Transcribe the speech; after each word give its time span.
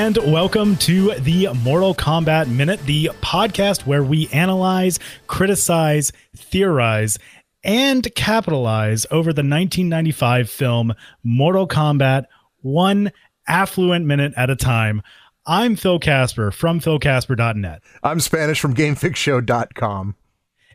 And 0.00 0.16
welcome 0.32 0.76
to 0.76 1.12
the 1.16 1.48
Mortal 1.62 1.94
Kombat 1.94 2.48
Minute, 2.48 2.80
the 2.86 3.10
podcast 3.20 3.86
where 3.86 4.02
we 4.02 4.28
analyze, 4.28 4.98
criticize, 5.26 6.10
theorize, 6.34 7.18
and 7.62 8.08
capitalize 8.14 9.04
over 9.10 9.34
the 9.34 9.42
1995 9.42 10.48
film 10.48 10.94
Mortal 11.22 11.68
Kombat, 11.68 12.24
one 12.62 13.12
affluent 13.46 14.06
minute 14.06 14.32
at 14.38 14.48
a 14.48 14.56
time. 14.56 15.02
I'm 15.44 15.76
Phil 15.76 15.98
Casper 15.98 16.50
from 16.50 16.80
philcasper.net. 16.80 17.82
I'm 18.02 18.20
Spanish 18.20 18.58
from 18.58 18.74
GameFixShow.com. 18.74 20.16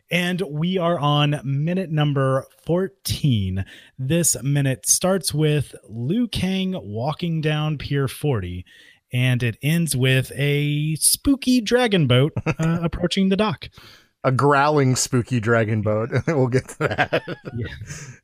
And 0.08 0.40
we 0.48 0.78
are 0.78 1.00
on 1.00 1.40
minute 1.42 1.90
number 1.90 2.46
14. 2.64 3.64
This 3.98 4.40
minute 4.40 4.86
starts 4.86 5.34
with 5.34 5.74
Liu 5.88 6.28
Kang 6.28 6.78
walking 6.80 7.40
down 7.40 7.76
Pier 7.76 8.06
40, 8.06 8.64
and 9.12 9.42
it 9.42 9.56
ends 9.62 9.96
with 9.96 10.32
a 10.34 10.94
spooky 10.96 11.60
dragon 11.60 12.06
boat 12.06 12.32
uh, 12.46 12.78
approaching 12.82 13.28
the 13.28 13.36
dock. 13.36 13.68
A 14.24 14.32
growling 14.32 14.96
spooky 14.96 15.38
dragon 15.38 15.82
boat. 15.82 16.10
we'll 16.26 16.48
get 16.48 16.68
to 16.70 16.78
that. 16.78 17.22
yeah. 17.56 17.66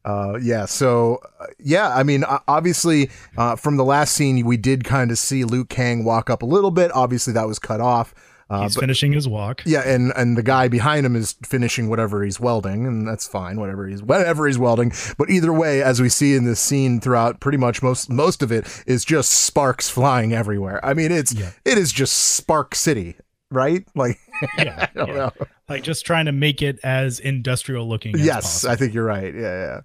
Uh, 0.04 0.36
yeah. 0.42 0.64
So, 0.64 1.20
uh, 1.38 1.46
yeah, 1.60 1.94
I 1.94 2.02
mean, 2.02 2.24
obviously, 2.48 3.08
uh, 3.36 3.54
from 3.54 3.76
the 3.76 3.84
last 3.84 4.14
scene, 4.14 4.44
we 4.44 4.56
did 4.56 4.82
kind 4.82 5.12
of 5.12 5.18
see 5.18 5.44
Liu 5.44 5.64
Kang 5.64 6.04
walk 6.04 6.28
up 6.28 6.42
a 6.42 6.46
little 6.46 6.72
bit. 6.72 6.90
Obviously, 6.92 7.32
that 7.34 7.46
was 7.46 7.60
cut 7.60 7.80
off. 7.80 8.14
Uh, 8.52 8.64
he's 8.64 8.74
but, 8.74 8.82
finishing 8.82 9.14
his 9.14 9.26
walk. 9.26 9.62
Yeah, 9.64 9.80
and 9.80 10.12
and 10.14 10.36
the 10.36 10.42
guy 10.42 10.68
behind 10.68 11.06
him 11.06 11.16
is 11.16 11.36
finishing 11.42 11.88
whatever 11.88 12.22
he's 12.22 12.38
welding, 12.38 12.86
and 12.86 13.08
that's 13.08 13.26
fine, 13.26 13.58
whatever 13.58 13.88
he's 13.88 14.02
whatever 14.02 14.46
he's 14.46 14.58
welding. 14.58 14.92
But 15.16 15.30
either 15.30 15.54
way, 15.54 15.82
as 15.82 16.02
we 16.02 16.10
see 16.10 16.34
in 16.34 16.44
this 16.44 16.60
scene 16.60 17.00
throughout, 17.00 17.40
pretty 17.40 17.56
much 17.56 17.82
most 17.82 18.10
most 18.10 18.42
of 18.42 18.52
it 18.52 18.82
is 18.86 19.06
just 19.06 19.32
sparks 19.32 19.88
flying 19.88 20.34
everywhere. 20.34 20.84
I 20.84 20.92
mean, 20.92 21.12
it's 21.12 21.32
yeah. 21.32 21.52
it 21.64 21.78
is 21.78 21.92
just 21.92 22.12
Spark 22.14 22.74
City, 22.74 23.16
right? 23.50 23.86
Like, 23.94 24.18
yeah, 24.58 24.86
I 24.94 24.98
don't 24.98 25.16
yeah. 25.16 25.30
like 25.70 25.82
just 25.82 26.04
trying 26.04 26.26
to 26.26 26.32
make 26.32 26.60
it 26.60 26.78
as 26.84 27.20
industrial 27.20 27.88
looking. 27.88 28.16
As 28.16 28.20
yes, 28.20 28.42
possible. 28.42 28.72
I 28.72 28.76
think 28.76 28.92
you're 28.92 29.06
right. 29.06 29.34
Yeah, 29.34 29.40
yeah. 29.40 29.80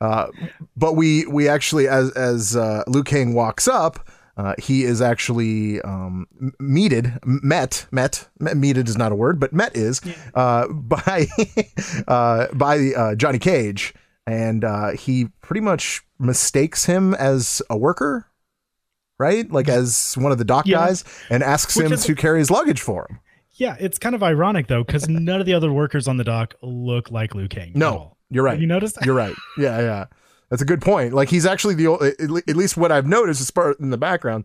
Uh, 0.00 0.28
but 0.76 0.94
we 0.94 1.26
we 1.26 1.48
actually 1.48 1.88
as 1.88 2.12
as 2.12 2.54
uh, 2.54 2.84
Liu 2.86 3.02
Kang 3.02 3.34
walks 3.34 3.66
up 3.66 4.08
uh, 4.36 4.54
he 4.58 4.84
is 4.84 5.00
actually 5.00 5.80
um, 5.82 6.26
meted, 6.58 7.18
met, 7.24 7.86
met, 7.90 8.28
meted 8.38 8.88
is 8.88 8.96
not 8.96 9.12
a 9.12 9.14
word, 9.14 9.38
but 9.38 9.52
met 9.52 9.76
is 9.76 10.00
uh, 10.34 10.66
by 10.72 11.26
uh, 12.08 12.46
by 12.52 12.78
uh, 12.96 13.14
Johnny 13.14 13.38
Cage, 13.38 13.94
and 14.26 14.64
uh, 14.64 14.90
he 14.92 15.26
pretty 15.40 15.60
much 15.60 16.02
mistakes 16.18 16.86
him 16.86 17.14
as 17.14 17.62
a 17.70 17.76
worker, 17.76 18.26
right? 19.18 19.50
Like 19.50 19.68
as 19.68 20.16
one 20.18 20.32
of 20.32 20.38
the 20.38 20.44
dock 20.44 20.66
yeah. 20.66 20.78
guys, 20.78 21.04
and 21.30 21.42
asks 21.42 21.76
Which 21.76 21.86
him 21.86 21.92
is- 21.92 22.04
to 22.04 22.14
carry 22.14 22.40
his 22.40 22.50
luggage 22.50 22.80
for 22.80 23.06
him. 23.08 23.20
Yeah, 23.56 23.76
it's 23.78 23.98
kind 23.98 24.16
of 24.16 24.22
ironic 24.24 24.66
though, 24.66 24.82
because 24.82 25.08
none 25.08 25.40
of 25.40 25.46
the 25.46 25.54
other 25.54 25.72
workers 25.72 26.08
on 26.08 26.16
the 26.16 26.24
dock 26.24 26.54
look 26.60 27.12
like 27.12 27.36
Liu 27.36 27.46
Kang. 27.46 27.70
No, 27.74 28.16
you're 28.28 28.42
right. 28.42 28.52
Have 28.54 28.60
you 28.60 28.66
noticed? 28.66 28.96
That? 28.96 29.06
You're 29.06 29.14
right. 29.14 29.34
Yeah, 29.56 29.80
yeah. 29.80 30.04
That's 30.54 30.62
a 30.62 30.66
good 30.66 30.82
point. 30.82 31.12
Like 31.12 31.30
he's 31.30 31.46
actually 31.46 31.74
the 31.74 32.44
at 32.46 32.54
least 32.54 32.76
what 32.76 32.92
I've 32.92 33.08
noticed 33.08 33.40
is 33.40 33.50
part 33.50 33.80
in 33.80 33.90
the 33.90 33.98
background. 33.98 34.44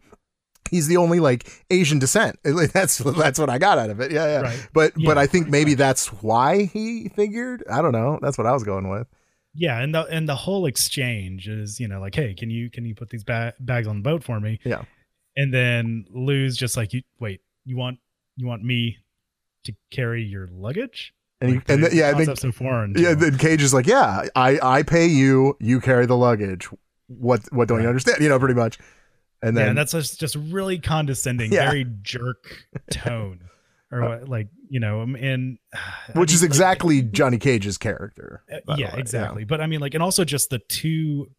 He's 0.72 0.88
the 0.88 0.98
only 0.98 1.20
like 1.20 1.64
Asian 1.70 2.00
descent. 2.00 2.40
That's 2.44 2.98
that's 2.98 3.38
what 3.38 3.48
I 3.48 3.60
got 3.60 3.78
out 3.78 3.92
of 3.92 4.00
it. 4.00 4.12
Yeah, 4.12 4.26
yeah. 4.26 4.42
Right. 4.42 4.68
But 4.74 4.94
yeah, 4.98 5.06
but 5.06 5.20
I 5.20 5.28
think 5.28 5.50
maybe 5.50 5.76
that's 5.76 6.08
why 6.08 6.64
he 6.64 7.10
figured. 7.10 7.64
I 7.70 7.84
don't 7.84 7.92
know. 7.92 8.18
That's 8.24 8.40
what 8.40 8.48
I 8.48 8.54
was 8.54 8.64
going 8.64 8.90
with. 8.90 9.06
Yeah, 9.54 9.80
and 9.80 9.94
the 9.94 10.06
and 10.06 10.28
the 10.28 10.36
whole 10.36 10.66
exchange 10.66 11.48
is 11.48 11.80
you 11.80 11.88
know 11.88 12.00
like, 12.00 12.16
hey, 12.16 12.34
can 12.34 12.50
you 12.50 12.72
can 12.72 12.86
you 12.86 12.96
put 12.96 13.12
these 13.12 13.24
ba- 13.24 13.54
bags 13.60 13.86
on 13.88 13.98
the 13.98 14.02
boat 14.02 14.24
for 14.24 14.40
me? 14.40 14.60
Yeah. 14.66 14.86
And 15.38 15.54
then 15.54 16.06
Liu's 16.10 16.58
just 16.58 16.76
like, 16.76 16.92
you 16.92 17.04
wait, 17.20 17.42
you 17.66 17.78
want 17.78 18.00
you 18.36 18.48
want 18.48 18.64
me 18.64 18.98
to 19.66 19.76
carry 19.92 20.24
your 20.24 20.48
luggage? 20.52 21.14
And, 21.42 21.56
like 21.56 21.70
and 21.70 21.84
the, 21.84 21.96
yeah, 21.96 22.12
then, 22.14 22.36
so 22.36 22.52
foreign. 22.52 22.94
Yeah, 22.98 23.14
then 23.14 23.38
Cage 23.38 23.62
is 23.62 23.74
like, 23.74 23.88
yeah, 23.88 24.26
I 24.36 24.60
I 24.62 24.84
pay 24.84 25.06
you, 25.06 25.56
you 25.60 25.80
carry 25.80 26.06
the 26.06 26.18
luggage. 26.18 26.68
What 27.08 27.42
what 27.54 27.68
don't 27.68 27.78
right. 27.78 27.84
you 27.84 27.90
understand? 27.90 28.22
You 28.22 28.30
know, 28.30 28.40
pretty 28.40 28.56
much. 28.56 28.78
And 29.42 29.56
then 29.56 29.64
yeah, 29.64 29.70
and 29.70 29.78
that's 29.78 29.94
just 29.94 30.20
just 30.20 30.36
really 30.36 30.80
condescending, 30.80 31.54
yeah. 31.54 31.70
very 31.70 31.86
jerk 32.02 32.66
tone, 32.92 33.42
or 33.90 34.02
what, 34.02 34.28
like 34.28 34.50
you 34.70 34.82
know, 34.82 35.02
um, 35.02 35.16
and 35.16 35.58
which 36.14 36.16
I 36.16 36.20
mean, 36.20 36.26
is 36.36 36.44
exactly 36.44 37.02
like, 37.02 37.12
Johnny 37.12 37.38
Cage's 37.38 37.78
character. 37.78 38.44
Uh, 38.52 38.76
yeah, 38.78 38.96
exactly. 38.98 39.46
But 39.46 39.62
I 39.62 39.68
mean, 39.68 39.80
like, 39.80 39.94
and 39.94 40.04
also 40.04 40.26
just 40.26 40.50
the 40.50 40.60
two 40.60 41.32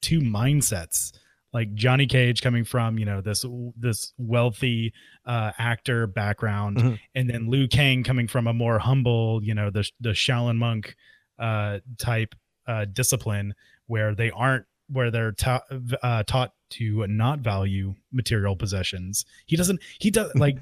two 0.00 0.20
mindsets 0.20 1.12
like 1.52 1.74
Johnny 1.74 2.06
Cage 2.06 2.42
coming 2.42 2.64
from 2.64 2.98
you 2.98 3.04
know 3.04 3.20
this 3.20 3.44
this 3.76 4.12
wealthy 4.18 4.92
uh, 5.26 5.52
actor 5.58 6.06
background, 6.06 6.78
mm-hmm. 6.78 6.94
and 7.14 7.30
then 7.30 7.48
Liu 7.50 7.68
Kang 7.68 8.02
coming 8.04 8.28
from 8.28 8.46
a 8.46 8.52
more 8.52 8.78
humble 8.78 9.42
you 9.42 9.54
know 9.54 9.70
the 9.70 9.88
the 10.00 10.10
Shaolin 10.10 10.56
monk 10.56 10.96
uh, 11.38 11.78
type 11.98 12.34
uh, 12.66 12.84
discipline 12.86 13.54
where 13.86 14.14
they 14.14 14.30
aren't 14.30 14.66
where 14.90 15.10
they're 15.10 15.32
ta- 15.32 15.62
uh, 16.02 16.22
taught 16.24 16.52
to 16.70 17.06
not 17.06 17.40
value 17.40 17.94
material 18.12 18.56
possessions. 18.56 19.24
He 19.46 19.56
doesn't. 19.56 19.80
He 19.98 20.10
does 20.10 20.32
like 20.36 20.58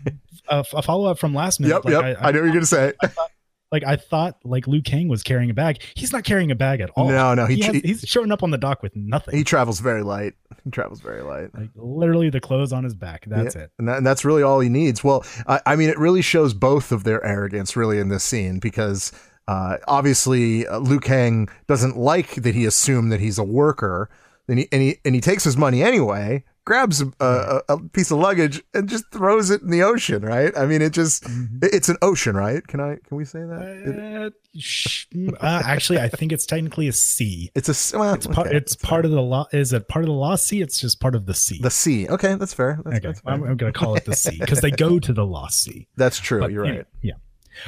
a, 0.49 0.65
a 0.73 0.83
follow 0.83 1.11
up 1.11 1.19
from 1.19 1.35
last 1.35 1.61
minute. 1.61 1.75
Yep, 1.75 1.85
like, 1.85 1.93
yep. 1.93 2.05
I, 2.05 2.27
I, 2.27 2.29
I 2.29 2.33
know 2.33 2.41
what 2.41 2.45
you're 2.47 2.55
gonna 2.55 2.67
say. 2.67 2.93
I 3.03 3.07
thought, 3.09 3.31
like 3.73 3.85
I 3.85 3.97
thought 3.97 4.39
like 4.45 4.67
Liu 4.67 4.83
Kang 4.83 5.09
was 5.09 5.23
carrying 5.23 5.51
a 5.51 5.55
bag. 5.55 5.83
He's 5.95 6.13
not 6.13 6.25
carrying 6.25 6.51
a 6.51 6.55
bag 6.55 6.81
at 6.81 6.91
all. 6.91 7.09
No, 7.09 7.35
no, 7.35 7.47
he, 7.47 7.57
he 7.57 7.63
has, 7.63 7.77
he's 7.77 8.01
showing 8.07 8.31
up 8.31 8.43
on 8.43 8.51
the 8.51 8.59
dock 8.59 8.83
with 8.83 8.95
nothing. 8.95 9.37
He 9.37 9.45
travels 9.45 9.81
very 9.81 10.03
light. 10.03 10.35
He 10.65 10.71
travels 10.73 11.01
very 11.01 11.23
light. 11.23 11.55
Like 11.55 11.71
literally 11.77 12.29
the 12.29 12.41
clothes 12.41 12.73
on 12.73 12.83
his 12.83 12.93
back. 12.93 13.25
That's 13.29 13.55
yeah, 13.55 13.63
it. 13.63 13.73
And, 13.79 13.87
that, 13.87 13.99
and, 13.99 14.07
that's 14.07 14.25
really 14.25 14.43
all 14.43 14.59
he 14.59 14.69
needs. 14.69 15.05
Well, 15.05 15.25
I, 15.47 15.61
I, 15.65 15.77
mean, 15.77 15.91
it 15.91 15.97
really 15.97 16.23
shows 16.23 16.55
both 16.55 16.91
of 16.91 17.05
their 17.05 17.25
arrogance 17.25 17.77
really 17.77 18.01
in 18.01 18.09
this 18.09 18.25
scene 18.25 18.59
because 18.59 19.13
uh, 19.47 19.77
obviously 19.87 20.67
uh, 20.67 20.79
Liu 20.79 20.99
Kang 20.99 21.49
doesn't 21.69 21.97
like 21.97 22.35
that 22.43 22.57
he 22.57 22.65
assumed 22.65 23.13
that 23.13 23.21
he's 23.21 23.39
a 23.39 23.45
worker. 23.45 24.11
And 24.49 24.59
he, 24.59 24.69
and 24.73 24.83
he 24.83 24.97
and 25.05 25.15
he 25.15 25.21
takes 25.21 25.45
his 25.45 25.57
money 25.57 25.85
anyway, 25.85 26.43
grabs 26.67 27.01
a, 27.01 27.11
a, 27.21 27.63
a, 27.69 27.89
piece 27.89 28.11
of 28.11 28.19
luggage 28.19 28.63
and 28.75 28.89
just 28.89 29.11
throws 29.11 29.51
it 29.51 29.63
in 29.63 29.71
the 29.71 29.83
ocean, 29.83 30.23
right? 30.23 30.53
I 30.59 30.67
mean, 30.67 30.83
it 30.83 30.93
just 30.93 31.25
mm-hmm. 31.25 31.59
it's 31.63 31.89
an 31.89 31.97
ocean, 32.03 32.37
right? 32.37 32.67
Can 32.67 32.81
I 32.81 32.97
can 33.07 33.17
we 33.17 33.25
say 33.25 33.39
that? 33.39 34.33
Uh, 34.35 34.59
sh- 34.59 35.07
uh, 35.41 35.63
actually, 35.65 36.01
I 36.01 36.09
think 36.09 36.33
it's 36.33 36.45
technically 36.45 36.89
a 36.89 36.93
sea. 36.93 37.51
It's 37.55 37.69
a 37.69 37.99
well, 37.99 38.15
it's, 38.15 38.27
part, 38.27 38.49
it's 38.49 38.77
part 38.77 39.05
of 39.07 39.13
the 39.13 39.23
law. 39.23 39.47
Is 39.53 39.73
it 39.73 39.89
part 39.89 40.05
of 40.05 40.09
the 40.09 40.15
lost 40.15 40.47
sea? 40.47 40.61
It's 40.61 40.79
just 40.79 41.01
part 41.01 41.15
of 41.15 41.25
the 41.25 41.35
sea. 41.35 41.61
The 41.63 41.71
sea. 41.71 42.09
Okay, 42.09 42.35
that's 42.35 42.53
fair. 42.53 42.81
That's, 42.85 42.99
okay, 42.99 43.07
that's 43.07 43.21
fair. 43.21 43.33
I'm, 43.33 43.45
I'm 43.45 43.57
going 43.57 43.73
to 43.73 43.79
call 43.79 43.95
it 43.95 44.05
the 44.05 44.17
sea 44.17 44.37
because 44.39 44.61
they 44.61 44.73
go 44.73 44.99
to 44.99 45.13
the 45.13 45.25
lost 45.25 45.63
sea. 45.63 45.89
That's 45.97 46.19
true. 46.19 46.41
But, 46.41 46.51
You're 46.51 46.65
right. 46.65 46.87
Yeah, 47.01 47.15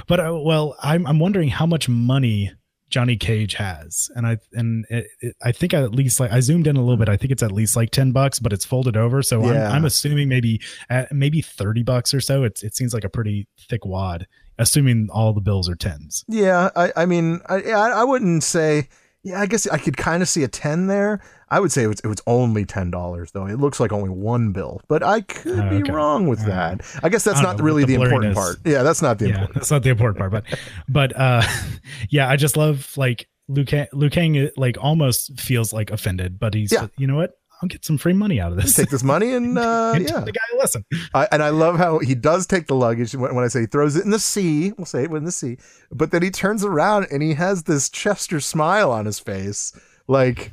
but 0.08 0.20
uh, 0.20 0.38
well, 0.42 0.76
I'm 0.82 1.06
I'm 1.06 1.20
wondering 1.20 1.48
how 1.48 1.66
much 1.66 1.88
money 1.88 2.52
Johnny 2.90 3.16
Cage 3.16 3.54
has, 3.54 4.10
and 4.14 4.26
I 4.26 4.38
and 4.52 4.86
it, 4.88 5.08
it, 5.20 5.36
I 5.42 5.52
think 5.52 5.74
at 5.74 5.92
least 5.92 6.20
like 6.20 6.32
I 6.32 6.40
zoomed 6.40 6.66
in 6.66 6.76
a 6.76 6.80
little 6.80 6.96
bit. 6.96 7.08
I 7.08 7.16
think 7.16 7.32
it's 7.32 7.42
at 7.42 7.52
least 7.52 7.76
like 7.76 7.90
ten 7.90 8.12
bucks, 8.12 8.38
but 8.38 8.52
it's 8.52 8.64
folded 8.64 8.96
over. 8.96 9.22
So 9.22 9.44
yeah. 9.44 9.68
I'm, 9.68 9.76
I'm, 9.76 9.84
assuming 9.84 10.28
maybe 10.28 10.60
at 10.88 11.12
maybe 11.12 11.42
thirty 11.42 11.82
bucks 11.82 12.14
or 12.14 12.20
so. 12.20 12.44
It's 12.44 12.62
it 12.62 12.74
seems 12.74 12.94
like 12.94 13.04
a 13.04 13.08
pretty 13.08 13.46
thick 13.68 13.84
wad, 13.84 14.26
assuming 14.58 15.08
all 15.12 15.32
the 15.32 15.40
bills 15.40 15.68
are 15.68 15.76
tens. 15.76 16.24
Yeah, 16.28 16.70
I 16.74 16.92
I 16.96 17.06
mean 17.06 17.40
I 17.48 17.60
I 17.62 18.04
wouldn't 18.04 18.42
say. 18.42 18.88
Yeah, 19.28 19.40
I 19.40 19.46
guess 19.46 19.66
I 19.66 19.76
could 19.76 19.96
kind 19.96 20.22
of 20.22 20.28
see 20.28 20.42
a 20.42 20.48
ten 20.48 20.86
there. 20.86 21.20
I 21.50 21.60
would 21.60 21.70
say 21.70 21.82
it 21.82 21.86
was, 21.86 22.00
it 22.00 22.06
was 22.06 22.20
only 22.26 22.64
ten 22.64 22.90
dollars 22.90 23.32
though. 23.32 23.46
It 23.46 23.58
looks 23.58 23.78
like 23.78 23.92
only 23.92 24.08
one 24.08 24.52
bill, 24.52 24.80
but 24.88 25.02
I 25.02 25.20
could 25.20 25.68
be 25.68 25.82
wrong 25.90 26.28
with 26.28 26.44
that. 26.46 26.80
I 27.02 27.10
guess 27.10 27.24
that's 27.24 27.40
I 27.40 27.42
not 27.42 27.60
really 27.60 27.84
the, 27.84 27.96
the 27.96 28.02
important 28.02 28.34
part. 28.34 28.56
Yeah, 28.64 28.82
that's 28.82 29.02
not 29.02 29.18
the 29.18 29.26
yeah, 29.26 29.32
important. 29.32 29.54
That's 29.54 29.70
not 29.70 29.82
the 29.82 29.90
important 29.90 30.18
part. 30.18 30.32
But 30.32 30.44
but 30.88 31.16
uh, 31.16 31.42
yeah, 32.08 32.28
I 32.28 32.36
just 32.36 32.56
love 32.56 32.96
like 32.96 33.28
Liu 33.48 33.64
Kang, 33.64 33.86
Liu 33.92 34.08
Kang 34.08 34.50
like 34.56 34.76
almost 34.80 35.38
feels 35.38 35.72
like 35.72 35.90
offended, 35.90 36.38
but 36.38 36.54
he's 36.54 36.72
yeah. 36.72 36.88
you 36.96 37.06
know 37.06 37.16
what? 37.16 37.32
I'll 37.60 37.68
get 37.68 37.84
some 37.84 37.98
free 37.98 38.12
money 38.12 38.40
out 38.40 38.52
of 38.52 38.58
this. 38.58 38.74
Take 38.74 38.90
this 38.90 39.02
money 39.02 39.34
and, 39.34 39.58
uh, 39.58 39.92
and 39.94 40.08
yeah, 40.08 40.20
the 40.20 40.32
guy 40.32 40.40
listen. 40.56 40.84
I, 41.12 41.26
and 41.32 41.42
I 41.42 41.48
love 41.50 41.76
how 41.76 41.98
he 41.98 42.14
does 42.14 42.46
take 42.46 42.66
the 42.66 42.74
luggage. 42.74 43.14
When, 43.14 43.34
when, 43.34 43.44
I 43.44 43.48
say 43.48 43.60
he 43.60 43.66
throws 43.66 43.96
it 43.96 44.04
in 44.04 44.10
the 44.10 44.18
sea, 44.18 44.72
we'll 44.76 44.86
say 44.86 45.04
it 45.04 45.10
in 45.10 45.24
the 45.24 45.32
sea, 45.32 45.58
but 45.90 46.10
then 46.10 46.22
he 46.22 46.30
turns 46.30 46.64
around 46.64 47.08
and 47.10 47.22
he 47.22 47.34
has 47.34 47.64
this 47.64 47.88
Chester 47.88 48.40
smile 48.40 48.90
on 48.90 49.06
his 49.06 49.18
face, 49.18 49.78
like 50.06 50.52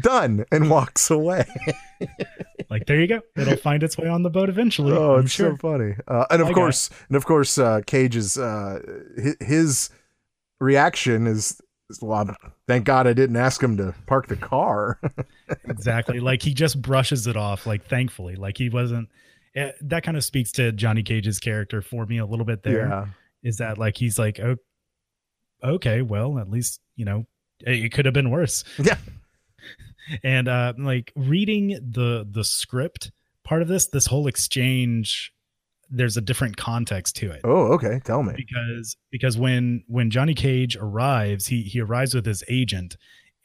done 0.00 0.44
and 0.52 0.70
walks 0.70 1.10
away. 1.10 1.46
like 2.70 2.86
there 2.86 3.00
you 3.00 3.06
go. 3.06 3.22
It'll 3.36 3.56
find 3.56 3.82
its 3.82 3.96
way 3.96 4.08
on 4.08 4.22
the 4.22 4.30
boat 4.30 4.48
eventually. 4.48 4.92
Oh, 4.92 5.14
I'm 5.16 5.24
it's 5.24 5.32
sure. 5.32 5.52
so 5.52 5.56
funny. 5.56 5.94
Uh, 6.06 6.26
and 6.30 6.42
of 6.42 6.52
course, 6.52 6.90
and 7.08 7.16
of 7.16 7.24
course, 7.24 7.58
uh, 7.58 7.80
Cage's 7.86 8.36
uh, 8.36 8.80
his, 9.16 9.36
his 9.40 9.90
reaction 10.60 11.26
is, 11.26 11.60
well, 12.00 12.34
thank 12.66 12.84
God 12.84 13.06
I 13.06 13.12
didn't 13.12 13.36
ask 13.36 13.62
him 13.62 13.76
to 13.76 13.94
park 14.06 14.26
the 14.28 14.36
car. 14.36 15.00
exactly. 15.64 16.20
Like 16.20 16.42
he 16.42 16.54
just 16.54 16.80
brushes 16.80 17.26
it 17.26 17.36
off. 17.36 17.66
Like 17.66 17.86
thankfully, 17.86 18.36
like 18.36 18.58
he 18.58 18.68
wasn't. 18.68 19.08
It, 19.54 19.60
eh, 19.60 19.72
that 19.82 20.02
kind 20.02 20.16
of 20.16 20.24
speaks 20.24 20.52
to 20.52 20.72
Johnny 20.72 21.02
Cage's 21.02 21.38
character 21.38 21.82
for 21.82 22.06
me 22.06 22.18
a 22.18 22.26
little 22.26 22.44
bit. 22.44 22.62
There 22.62 22.88
yeah. 22.88 23.06
is 23.42 23.58
that 23.58 23.78
like 23.78 23.96
he's 23.96 24.18
like, 24.18 24.40
oh, 24.40 24.56
okay, 25.62 26.02
well, 26.02 26.38
at 26.38 26.50
least 26.50 26.80
you 26.96 27.04
know 27.04 27.26
it 27.60 27.92
could 27.92 28.04
have 28.04 28.14
been 28.14 28.30
worse. 28.30 28.64
Yeah 28.78 28.98
and 30.22 30.48
uh 30.48 30.72
like 30.78 31.12
reading 31.16 31.68
the 31.68 32.26
the 32.30 32.44
script 32.44 33.10
part 33.44 33.62
of 33.62 33.68
this, 33.68 33.86
this 33.86 34.06
whole 34.06 34.26
exchange, 34.26 35.32
there's 35.90 36.16
a 36.16 36.20
different 36.20 36.56
context 36.56 37.16
to 37.16 37.30
it. 37.30 37.40
Oh, 37.44 37.72
okay. 37.74 38.00
Tell 38.04 38.22
me. 38.22 38.34
Because 38.36 38.96
because 39.10 39.38
when 39.38 39.84
when 39.86 40.10
Johnny 40.10 40.34
Cage 40.34 40.76
arrives, 40.76 41.46
he 41.46 41.62
he 41.62 41.80
arrives 41.80 42.14
with 42.14 42.26
his 42.26 42.42
agent, 42.48 42.96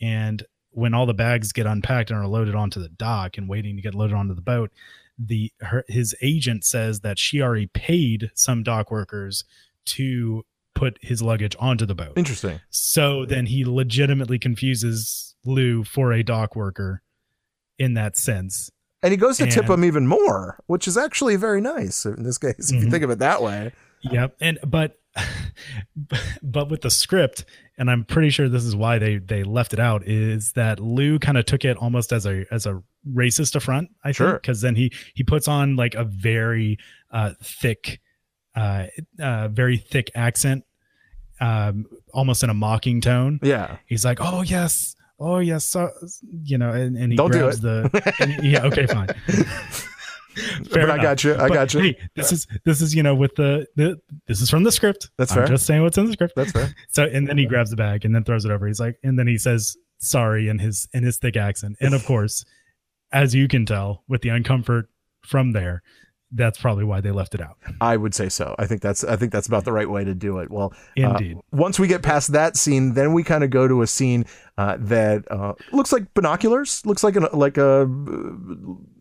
and 0.02 0.44
when 0.72 0.94
all 0.94 1.06
the 1.06 1.14
bags 1.14 1.52
get 1.52 1.66
unpacked 1.66 2.10
and 2.10 2.20
are 2.20 2.28
loaded 2.28 2.56
onto 2.56 2.82
the 2.82 2.90
dock 2.90 3.38
and 3.38 3.50
waiting 3.50 3.76
to 3.76 3.82
get 3.82 3.94
loaded 3.94 4.16
onto 4.16 4.34
the 4.34 4.42
boat, 4.42 4.72
the 5.20 5.52
her, 5.60 5.84
his 5.88 6.16
agent 6.22 6.64
says 6.64 7.02
that 7.02 7.20
she 7.20 7.42
already 7.42 7.68
paid 7.68 8.32
some 8.34 8.64
dock 8.64 8.90
workers 8.90 9.44
to 9.84 10.44
put 10.74 10.98
his 11.02 11.22
luggage 11.22 11.56
onto 11.60 11.86
the 11.86 11.96
boat. 11.96 12.14
Interesting. 12.16 12.60
So 12.70 13.26
then 13.26 13.46
he 13.46 13.66
legitimately 13.66 14.40
confuses 14.40 15.36
Liu 15.46 15.84
for 15.84 16.14
a 16.14 16.24
dock 16.24 16.56
worker 16.56 17.02
in 17.78 17.94
that 17.96 18.18
sense. 18.18 18.72
And 19.04 19.12
he 19.12 19.18
goes 19.18 19.38
to 19.38 19.44
And- 19.44 19.52
tip 19.52 19.70
him 19.70 19.84
even 19.84 20.06
more, 20.08 20.60
which 20.68 20.88
is 20.88 20.98
actually 20.98 21.36
very 21.36 21.60
nice 21.62 22.06
in 22.06 22.24
this 22.24 22.38
case, 22.38 22.72
if 22.72 22.82
you 22.82 22.88
Mhm. 22.88 22.92
think 22.92 23.04
of 23.04 23.10
it 23.10 23.20
that 23.20 23.42
way. 23.42 23.72
Yep. 24.04 24.36
And 24.42 24.60
but 24.66 24.98
but 26.44 26.70
with 26.70 26.82
the 26.82 26.90
script, 26.90 27.46
and 27.78 27.90
I'm 27.90 28.04
pretty 28.06 28.30
sure 28.30 28.48
this 28.50 28.64
is 28.64 28.76
why 28.76 28.98
they 29.00 29.18
they 29.18 29.44
left 29.44 29.74
it 29.74 29.80
out, 29.80 30.08
is 30.08 30.54
that 30.54 30.80
Liu 30.80 31.20
kind 31.20 31.38
of 31.38 31.46
took 31.46 31.66
it 31.66 31.78
almost 31.78 32.12
as 32.14 32.26
a 32.26 32.46
as 32.52 32.66
a 32.66 32.82
racist 33.12 33.56
affront, 33.56 33.90
I 34.04 34.12
Sure. 34.12 34.32
think. 34.34 34.42
Because 34.44 34.62
then 34.62 34.76
he 34.76 34.92
he 35.14 35.24
puts 35.24 35.48
on 35.48 35.76
like 35.76 35.96
a 35.96 36.04
very 36.04 36.78
uh 37.12 37.32
thick 37.44 38.00
uh 38.56 38.86
uh 39.20 39.48
very 39.50 39.78
thick 39.78 40.12
accent, 40.16 40.64
um 41.40 41.86
almost 42.14 42.44
in 42.44 42.50
a 42.50 42.54
mocking 42.54 43.02
tone. 43.02 43.40
Yeah. 43.44 43.78
He's 43.86 44.06
like, 44.06 44.20
"Oh 44.22 44.42
yes, 44.42 44.96
oh 45.22 45.40
yes," 45.40 45.66
so, 45.66 45.90
you 46.44 46.58
know, 46.58 46.72
and, 46.72 46.98
and 46.98 47.12
he 47.14 47.16
Don't 47.18 47.32
do 47.32 47.40
grabs 47.40 47.60
it. 47.60 47.62
the. 47.62 48.14
and- 48.20 48.44
yeah, 48.46 48.64
okay, 48.66 48.86
fine. 48.88 49.08
Fair 50.70 50.88
but 50.88 50.92
I 50.92 51.04
got 51.04 51.24
you. 51.26 51.34
I 51.34 51.50
But, 51.50 51.54
got 51.54 51.74
you. 51.74 51.82
Hey, 51.82 51.98
this 52.16 52.32
is 52.32 52.48
this 52.64 52.82
is 52.82 52.96
you 52.96 53.04
know 53.04 53.14
with 53.14 53.36
the, 53.36 53.68
the 53.76 54.00
this 54.28 54.40
is 54.42 54.50
from 54.50 54.64
the 54.64 54.72
script. 54.72 55.10
That's 55.18 55.32
I'm 55.34 55.40
fair. 55.40 55.48
just 55.48 55.66
saying 55.66 55.82
what's 55.84 55.98
in 55.98 56.06
the 56.06 56.14
script. 56.14 56.36
That's 56.38 56.54
fair. 56.54 56.74
So 56.88 57.04
and 57.04 57.28
then 57.28 57.38
he 57.38 57.46
grabs 57.46 57.70
the 57.70 57.76
bag 57.76 58.06
and 58.06 58.16
then 58.16 58.24
throws 58.24 58.46
it 58.46 58.52
over. 58.52 58.66
He's 58.66 58.80
like, 58.80 58.98
and 59.04 59.20
then 59.20 59.28
he 59.28 59.38
says 59.38 59.76
sorry 59.98 60.48
in 60.48 60.58
his 60.60 60.88
in 60.94 61.04
his 61.04 61.18
thick 61.18 61.36
accent. 61.36 61.76
And 61.82 61.94
of 61.94 62.06
course, 62.06 62.46
as 63.12 63.36
you 63.36 63.50
can 63.50 63.66
tell, 63.66 64.04
with 64.08 64.22
the 64.22 64.30
uncomfort 64.30 64.86
from 65.22 65.52
there, 65.52 65.84
that's 66.32 66.60
probably 66.60 66.84
why 66.86 67.02
they 67.02 67.12
left 67.12 67.36
it 67.36 67.42
out. 67.42 67.58
I 67.82 67.98
would 67.98 68.16
say 68.16 68.30
so. 68.30 68.56
I 68.58 68.66
think 68.66 68.82
that's 68.82 69.04
I 69.04 69.16
think 69.18 69.32
that's 69.32 69.48
about 69.48 69.66
the 69.66 69.72
right 69.74 69.90
way 69.90 70.04
to 70.04 70.14
do 70.16 70.40
it. 70.40 70.50
Well, 70.50 70.74
uh, 70.98 71.10
Indeed. 71.18 71.38
once 71.52 71.78
we 71.80 71.88
get 71.88 72.02
past 72.04 72.32
that 72.34 72.56
scene, 72.58 72.94
then 72.94 73.14
we 73.14 73.24
kind 73.24 73.44
of 73.44 73.50
go 73.50 73.68
to 73.68 73.82
a 73.82 73.88
scene 73.88 74.26
uh, 74.58 74.78
that 74.80 75.30
uh, 75.32 75.54
looks 75.72 75.92
like 75.92 76.14
binoculars. 76.14 76.86
Looks 76.86 77.04
like 77.04 77.16
an 77.16 77.28
like 77.34 77.58
a 77.58 77.82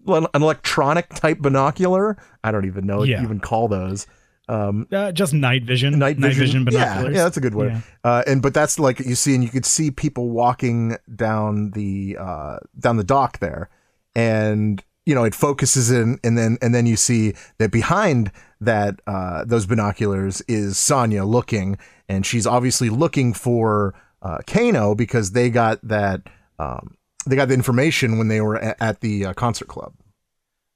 uh, 0.08 0.14
an 0.16 0.26
electronic 0.42 1.08
type 1.10 1.38
binocular. 1.38 2.16
I 2.42 2.50
don't 2.52 2.64
even 2.66 2.86
know 2.86 2.98
what 2.98 3.08
Yeah. 3.08 3.18
you 3.18 3.24
even 3.24 3.40
call 3.40 3.68
those. 3.68 4.06
Um, 4.48 4.88
Uh, 4.90 5.12
just 5.12 5.32
night 5.32 5.62
vision. 5.62 5.96
night 6.00 6.16
vision, 6.16 6.62
yeah, 6.62 6.64
binoculars. 6.64 7.14
yeah, 7.14 7.22
that's 7.22 7.36
a 7.36 7.40
good 7.40 7.54
word. 7.54 7.72
Yeah. 7.72 7.80
Uh, 8.02 8.22
and 8.26 8.42
but 8.42 8.52
that's 8.54 8.80
like 8.80 8.98
you 8.98 9.14
see, 9.14 9.34
and 9.36 9.44
you 9.44 9.50
could 9.50 9.64
see 9.66 9.92
people 9.92 10.30
walking 10.30 10.96
down 11.14 11.70
the 11.70 12.16
uh, 12.18 12.58
down 12.76 12.96
the 12.96 13.04
dock 13.04 13.38
there, 13.38 13.68
and 14.16 14.82
you 15.10 15.16
know 15.16 15.24
it 15.24 15.34
focuses 15.34 15.90
in, 15.90 16.20
and 16.22 16.38
then 16.38 16.56
and 16.62 16.72
then 16.72 16.86
you 16.86 16.94
see 16.94 17.34
that 17.58 17.72
behind 17.72 18.30
that 18.60 19.00
uh, 19.08 19.44
those 19.44 19.66
binoculars 19.66 20.40
is 20.46 20.78
Sonya 20.78 21.24
looking, 21.24 21.76
and 22.08 22.24
she's 22.24 22.46
obviously 22.46 22.90
looking 22.90 23.34
for 23.34 23.92
uh, 24.22 24.38
Kano 24.46 24.94
because 24.94 25.32
they 25.32 25.50
got 25.50 25.80
that 25.82 26.20
um, 26.60 26.96
they 27.26 27.34
got 27.34 27.48
the 27.48 27.54
information 27.54 28.18
when 28.18 28.28
they 28.28 28.40
were 28.40 28.56
at, 28.58 28.76
at 28.80 29.00
the 29.00 29.26
uh, 29.26 29.34
concert 29.34 29.66
club. 29.66 29.94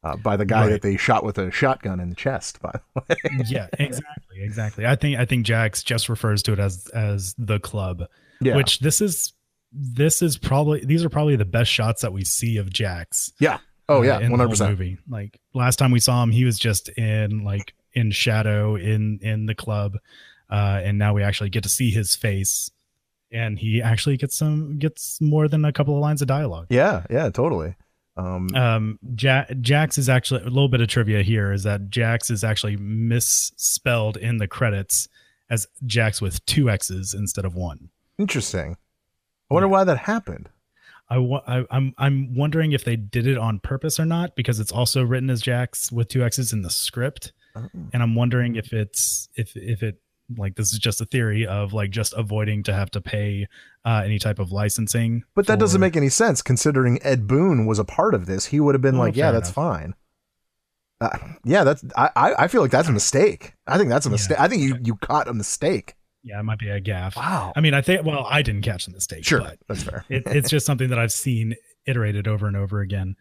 Uh, 0.02 0.16
by 0.16 0.36
the 0.36 0.44
guy 0.44 0.62
Right. 0.64 0.70
that 0.72 0.82
they 0.82 0.96
shot 0.98 1.24
with 1.24 1.38
a 1.38 1.50
shotgun 1.50 1.98
in 2.00 2.10
the 2.10 2.14
chest. 2.16 2.60
By 2.66 2.72
the 2.94 3.00
way, 3.08 3.16
yeah, 3.48 3.68
exactly, 3.78 4.42
exactly. 4.42 4.84
I 4.84 4.96
think 4.96 5.18
I 5.18 5.24
think 5.24 5.46
Jax 5.46 5.82
just 5.82 6.08
refers 6.10 6.42
to 6.42 6.52
it 6.54 6.58
as 6.58 6.88
as 6.88 7.34
the 7.38 7.58
club, 7.60 8.02
yeah, 8.40 8.54
which 8.56 8.80
this 8.80 9.00
is 9.00 9.32
this 9.72 10.20
is 10.20 10.36
probably 10.36 10.84
these 10.84 11.04
are 11.04 11.08
probably 11.08 11.36
the 11.36 11.46
best 11.46 11.70
shots 11.70 12.02
that 12.02 12.12
we 12.12 12.22
see 12.24 12.58
of 12.58 12.68
Jax. 12.70 13.32
yeah, 13.40 13.58
oh 13.88 13.98
uh, 13.98 14.02
yeah, 14.02 14.18
one 14.28 14.38
hundred 14.38 14.50
percent. 14.50 14.70
movie. 14.70 14.98
Like 15.08 15.40
last 15.54 15.76
time 15.76 15.90
we 15.90 16.00
saw 16.00 16.22
him, 16.22 16.30
he 16.30 16.44
was 16.44 16.58
just 16.58 16.88
in 16.90 17.44
like 17.44 17.74
in 17.92 18.10
shadow 18.10 18.76
in 18.76 19.18
in 19.22 19.46
the 19.46 19.54
club, 19.54 19.96
uh, 20.50 20.80
and 20.82 20.98
now 20.98 21.14
we 21.14 21.22
actually 21.22 21.50
get 21.50 21.62
to 21.64 21.68
see 21.68 21.90
his 21.90 22.14
face, 22.16 22.70
and 23.30 23.58
he 23.58 23.80
actually 23.82 24.16
gets 24.16 24.36
some 24.36 24.78
gets 24.78 25.20
more 25.20 25.48
than 25.48 25.64
a 25.64 25.72
couple 25.72 25.94
of 25.94 26.00
lines 26.00 26.20
of 26.22 26.28
dialogue. 26.28 26.66
Yeah, 26.70 27.04
yeah, 27.10 27.30
totally. 27.30 27.74
Um, 28.16 28.48
Um, 28.54 28.98
ja- 29.18 29.46
Jax 29.60 29.98
is 29.98 30.08
actually 30.08 30.42
a 30.42 30.44
little 30.44 30.68
bit 30.68 30.80
of 30.80 30.86
trivia 30.88 31.22
here 31.22 31.52
is 31.52 31.64
that 31.64 31.90
Jax 31.90 32.30
is 32.30 32.44
actually 32.44 32.76
misspelled 32.76 34.16
in 34.16 34.36
the 34.38 34.46
credits 34.46 35.08
as 35.50 35.66
Jax 35.84 36.20
with 36.22 36.44
two 36.46 36.70
X's 36.70 37.12
instead 37.12 37.44
of 37.44 37.54
one. 37.56 37.88
interesting. 38.18 38.76
I 39.50 39.54
wonder 39.54 39.66
Yeah. 39.66 39.72
why 39.72 39.84
that 39.84 39.98
happened. 39.98 40.48
I, 41.08 41.18
wa- 41.18 41.42
I 41.46 41.64
I'm 41.70 41.92
I'm 41.98 42.34
wondering 42.34 42.72
if 42.72 42.84
they 42.84 42.96
did 42.96 43.26
it 43.26 43.36
on 43.38 43.58
purpose 43.60 44.00
or 44.00 44.06
not 44.06 44.34
because 44.36 44.58
it's 44.60 44.72
also 44.72 45.02
written 45.02 45.28
as 45.30 45.42
Jax 45.42 45.92
with 45.92 46.08
two 46.08 46.24
X's 46.24 46.52
in 46.52 46.62
the 46.62 46.70
script, 46.70 47.32
Oh. 47.56 47.68
and 47.92 48.02
I'm 48.02 48.14
wondering 48.14 48.56
if 48.56 48.72
it's 48.72 49.28
if 49.36 49.54
if 49.56 49.82
it 49.82 50.00
like 50.38 50.56
this 50.56 50.72
is 50.72 50.78
just 50.78 51.02
a 51.02 51.04
theory 51.04 51.46
of 51.46 51.74
like 51.74 51.90
just 51.90 52.14
avoiding 52.16 52.62
to 52.62 52.72
have 52.72 52.90
to 52.92 53.00
pay 53.02 53.46
uh, 53.84 54.02
any 54.04 54.18
type 54.18 54.38
of 54.38 54.50
licensing. 54.50 55.22
But 55.34 55.46
that 55.48 55.58
doesn't 55.58 55.80
make 55.80 55.96
any 55.96 56.08
sense 56.08 56.40
considering 56.40 56.98
Ed 57.02 57.26
Boon 57.26 57.66
was 57.66 57.78
a 57.78 57.84
part 57.84 58.14
of 58.14 58.24
this. 58.24 58.46
He 58.46 58.58
would 58.58 58.74
have 58.74 58.80
been 58.82 58.94
Oh, 58.96 59.00
like, 59.00 59.14
"Yeah, 59.14 59.26
fair 59.26 59.32
that's 59.32 59.48
enough. 59.48 59.54
fine." 59.54 59.94
Uh, 61.00 61.10
yeah, 61.44 61.64
that's. 61.64 61.84
I, 61.96 62.34
I 62.38 62.48
feel 62.48 62.62
like 62.62 62.70
that's 62.70 62.88
a 62.88 62.92
mistake. 62.92 63.52
I 63.66 63.76
think 63.76 63.90
that's 63.90 64.06
a 64.06 64.08
Yeah. 64.08 64.12
mistake. 64.12 64.40
I 64.40 64.48
think 64.48 64.62
you 64.62 64.78
you 64.82 64.94
caught 64.96 65.28
a 65.28 65.34
mistake. 65.34 65.94
Yeah, 66.24 66.40
it 66.40 66.42
might 66.42 66.58
be 66.58 66.68
a 66.70 66.80
gaff. 66.80 67.16
Wow. 67.16 67.52
I 67.54 67.60
mean, 67.60 67.74
I 67.74 67.82
think 67.82 68.04
well, 68.04 68.26
I 68.28 68.42
didn't 68.42 68.62
catch 68.62 68.86
the 68.86 68.92
mistake. 68.92 69.24
Sure, 69.24 69.40
but 69.40 69.58
that's 69.68 69.82
fair. 69.84 70.04
it, 70.08 70.22
it's 70.26 70.50
just 70.50 70.66
something 70.66 70.88
that 70.88 70.98
I've 70.98 71.12
seen 71.12 71.54
iterated 71.86 72.26
over 72.26 72.46
and 72.46 72.56
over 72.56 72.80
again. 72.80 73.14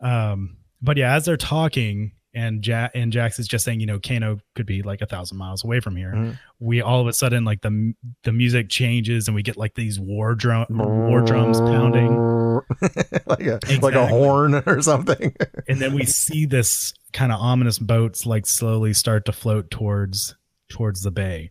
Um, 0.00 0.58
but 0.82 0.96
yeah, 0.96 1.14
as 1.14 1.24
they're 1.24 1.36
talking, 1.36 2.12
and 2.34 2.66
ja- 2.66 2.88
and 2.94 3.12
Jax 3.12 3.38
is 3.38 3.46
just 3.46 3.64
saying, 3.64 3.80
you 3.80 3.86
know, 3.86 3.98
Kano 4.00 4.38
could 4.54 4.66
be 4.66 4.82
like 4.82 5.00
a 5.02 5.06
thousand 5.06 5.36
miles 5.38 5.64
away 5.64 5.80
from 5.80 5.96
here. 5.96 6.12
Mhm. 6.14 6.38
We 6.60 6.80
all 6.82 7.00
of 7.00 7.06
a 7.06 7.12
sudden 7.12 7.44
like 7.44 7.60
the 7.62 7.94
the 8.24 8.32
music 8.32 8.68
changes, 8.68 9.28
and 9.28 9.34
we 9.34 9.42
get 9.42 9.56
like 9.56 9.74
these 9.74 9.98
war 10.00 10.34
drum 10.34 10.66
war 10.70 11.20
drums 11.22 11.60
pounding, 11.60 12.16
like 13.26 13.40
a 13.40 13.58
like 13.80 13.94
a 13.94 14.06
horn 14.06 14.54
or 14.66 14.80
something. 14.82 15.34
and 15.68 15.80
then 15.80 15.94
we 15.94 16.04
see 16.04 16.46
this 16.46 16.92
kind 17.12 17.32
of 17.32 17.40
ominous 17.40 17.78
boats 17.78 18.24
like 18.26 18.46
slowly 18.46 18.92
start 18.94 19.24
to 19.26 19.32
float 19.32 19.70
towards 19.70 20.34
towards 20.70 21.02
the 21.02 21.10
bay, 21.10 21.50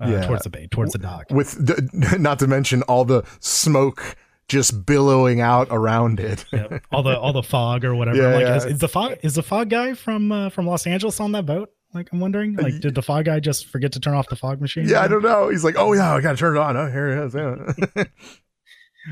uh, 0.00 0.08
Yeah. 0.08 0.26
towards 0.26 0.44
the 0.44 0.50
bay, 0.50 0.68
towards 0.70 0.92
the 0.92 0.98
dock. 0.98 1.26
With 1.30 1.52
the, 1.52 2.16
not 2.20 2.38
to 2.40 2.46
mention 2.46 2.82
all 2.82 3.04
the 3.04 3.24
smoke 3.40 4.16
just 4.48 4.84
billowing 4.84 5.40
out 5.40 5.68
around 5.70 6.20
it. 6.20 6.44
Yep. 6.52 6.84
all 6.92 7.02
the 7.02 7.18
all 7.18 7.32
the 7.32 7.42
fog 7.42 7.84
or 7.84 7.94
whatever. 7.94 8.16
Yeah, 8.22 8.34
like, 8.34 8.40
yeah. 8.42 8.56
Is, 8.56 8.64
is 8.66 8.78
the 8.80 8.88
fog 8.88 9.16
is 9.22 9.34
the 9.34 9.42
fog 9.42 9.70
guy 9.70 9.94
from 9.94 10.30
uh, 10.32 10.48
from 10.50 10.66
Los 10.66 10.86
Angeles 10.86 11.20
on 11.20 11.32
that 11.32 11.46
boat? 11.46 11.70
Like, 11.94 12.08
I'm 12.10 12.20
wondering, 12.20 12.54
like, 12.56 12.80
did 12.80 12.94
the 12.94 13.02
fog 13.02 13.26
guy 13.26 13.38
just 13.38 13.66
forget 13.66 13.92
to 13.92 14.00
turn 14.00 14.14
off 14.14 14.26
the 14.30 14.36
fog 14.36 14.62
machine? 14.62 14.88
Yeah, 14.88 15.02
I 15.02 15.08
don't 15.08 15.22
know. 15.22 15.50
He's 15.50 15.62
like, 15.62 15.74
"Oh 15.76 15.92
yeah, 15.92 16.14
I 16.14 16.22
gotta 16.22 16.38
turn 16.38 16.56
it 16.56 16.60
on." 16.60 16.74
Oh, 16.74 16.90
here 16.90 17.08
it 17.08 17.26
is. 17.26 17.34
Yeah. 17.34 18.04